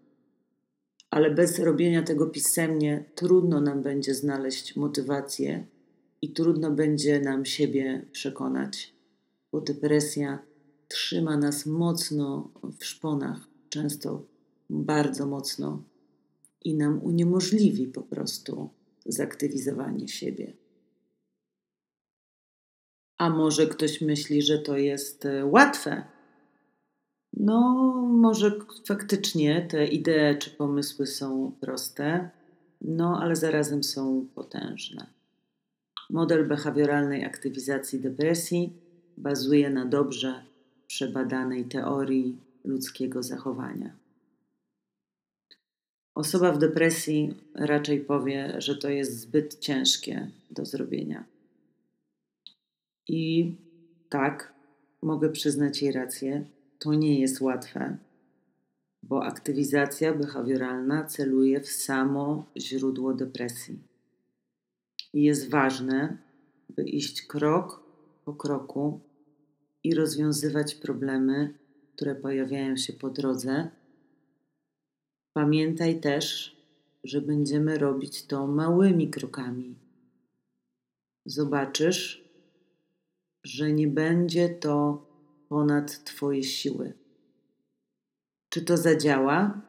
Ale 1.11 1.31
bez 1.31 1.59
robienia 1.59 2.03
tego 2.03 2.27
pisemnie 2.27 3.05
trudno 3.15 3.61
nam 3.61 3.83
będzie 3.83 4.15
znaleźć 4.15 4.77
motywację 4.77 5.67
i 6.23 6.33
trudno 6.33 6.71
będzie 6.71 7.21
nam 7.21 7.45
siebie 7.45 8.05
przekonać, 8.13 8.93
bo 9.53 9.61
depresja 9.61 10.39
trzyma 10.89 11.37
nas 11.37 11.67
mocno 11.67 12.51
w 12.79 12.85
szponach, 12.85 13.49
często 13.69 14.23
bardzo 14.71 15.27
mocno 15.27 15.83
i 16.65 16.75
nam 16.75 17.03
uniemożliwi 17.03 17.87
po 17.87 18.03
prostu 18.03 18.71
zaktywizowanie 19.07 20.09
siebie. 20.09 20.53
A 23.19 23.31
może 23.31 23.67
ktoś 23.67 24.01
myśli, 24.01 24.43
że 24.43 24.59
to 24.59 24.77
jest 24.77 25.27
e, 25.27 25.47
łatwe? 25.47 26.05
No, 27.33 27.61
może 28.11 28.59
faktycznie 28.87 29.67
te 29.71 29.87
idee 29.87 30.39
czy 30.39 30.51
pomysły 30.51 31.07
są 31.07 31.53
proste, 31.61 32.31
no 32.81 33.21
ale 33.23 33.37
zarazem 33.37 33.85
są 33.85 34.29
potężne. 34.35 35.07
Model 36.11 36.49
behawioralnej 36.49 37.25
aktywizacji 37.25 38.01
depresji 38.01 38.73
bazuje 39.17 39.71
na 39.71 39.87
dobrze 39.87 40.45
przebadanej 40.87 41.65
teorii 41.65 42.37
ludzkiego 42.65 43.23
zachowania. 43.23 43.97
Osoba 46.19 46.53
w 46.53 46.59
depresji 46.59 47.35
raczej 47.55 48.01
powie, 48.01 48.55
że 48.59 48.77
to 48.77 48.89
jest 48.89 49.21
zbyt 49.21 49.59
ciężkie 49.59 50.31
do 50.51 50.65
zrobienia. 50.65 51.25
I 53.09 53.55
tak, 54.09 54.53
mogę 55.03 55.31
przyznać 55.31 55.83
jej 55.83 55.93
rację, 55.93 56.45
to 56.79 56.95
nie 56.95 57.21
jest 57.21 57.41
łatwe, 57.41 57.97
bo 59.03 59.25
aktywizacja 59.25 60.15
behawioralna 60.15 61.05
celuje 61.05 61.61
w 61.61 61.69
samo 61.69 62.47
źródło 62.57 63.15
depresji. 63.15 63.79
I 65.13 65.23
jest 65.23 65.51
ważne, 65.51 66.17
by 66.69 66.83
iść 66.83 67.23
krok 67.23 67.83
po 68.25 68.35
kroku 68.35 69.01
i 69.85 69.95
rozwiązywać 69.95 70.75
problemy, 70.75 71.55
które 71.97 72.15
pojawiają 72.15 72.77
się 72.77 72.93
po 72.93 73.11
drodze. 73.11 73.71
Pamiętaj 75.39 76.01
też, 76.01 76.57
że 77.05 77.21
będziemy 77.21 77.79
robić 77.79 78.27
to 78.27 78.47
małymi 78.47 79.11
krokami. 79.11 79.75
Zobaczysz, 81.27 82.25
że 83.45 83.73
nie 83.73 83.89
będzie 83.89 84.49
to 84.49 85.07
ponad 85.49 86.05
Twoje 86.05 86.43
siły. 86.43 86.93
Czy 88.49 88.65
to 88.65 88.77
zadziała? 88.77 89.63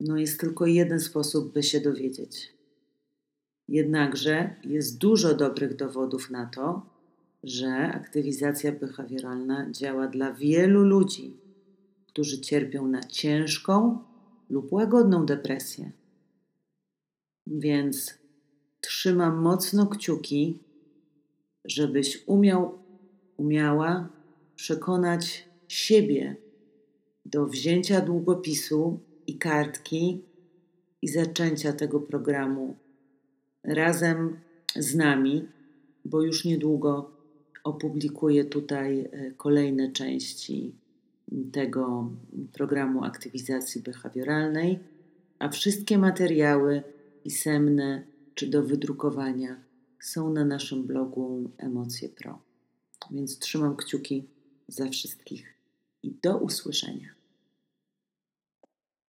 No, 0.00 0.18
jest 0.18 0.40
tylko 0.40 0.66
jeden 0.66 1.00
sposób, 1.00 1.52
by 1.52 1.62
się 1.62 1.80
dowiedzieć. 1.80 2.52
Jednakże 3.68 4.54
jest 4.64 4.98
dużo 4.98 5.34
dobrych 5.34 5.76
dowodów 5.76 6.30
na 6.30 6.46
to, 6.46 6.86
że 7.42 7.68
aktywizacja 7.94 8.72
behawioralna 8.72 9.70
działa 9.70 10.06
dla 10.06 10.32
wielu 10.32 10.82
ludzi, 10.82 11.36
którzy 12.06 12.40
cierpią 12.40 12.88
na 12.88 13.02
ciężką 13.02 14.08
lub 14.50 14.72
łagodną 14.72 15.26
depresję. 15.26 15.90
Więc 17.46 18.18
trzymam 18.80 19.42
mocno 19.42 19.86
kciuki, 19.86 20.58
żebyś 21.64 22.24
umiał, 22.26 22.78
umiała 23.36 24.08
przekonać 24.56 25.48
siebie 25.68 26.36
do 27.26 27.46
wzięcia 27.46 28.00
długopisu 28.00 29.00
i 29.26 29.38
kartki 29.38 30.24
i 31.02 31.08
zaczęcia 31.08 31.72
tego 31.72 32.00
programu 32.00 32.76
razem 33.64 34.40
z 34.76 34.94
nami, 34.94 35.48
bo 36.04 36.22
już 36.22 36.44
niedługo 36.44 37.10
opublikuję 37.64 38.44
tutaj 38.44 39.00
e, 39.00 39.30
kolejne 39.36 39.92
części 39.92 40.74
tego 41.52 42.10
programu 42.52 43.04
aktywizacji 43.04 43.82
behawioralnej, 43.82 44.78
a 45.38 45.48
wszystkie 45.48 45.98
materiały 45.98 46.82
pisemne 47.24 48.02
czy 48.34 48.46
do 48.46 48.62
wydrukowania 48.62 49.56
są 50.00 50.32
na 50.32 50.44
naszym 50.44 50.86
blogu 50.86 51.50
Emocje 51.58 52.08
Pro. 52.08 52.38
Więc 53.10 53.38
trzymam 53.38 53.76
kciuki 53.76 54.24
za 54.68 54.88
wszystkich 54.88 55.54
i 56.02 56.14
do 56.22 56.38
usłyszenia. 56.38 57.17